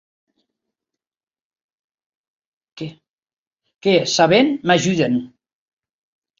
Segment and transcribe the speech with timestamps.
[3.81, 5.31] Qu’es sabents m’ajuden.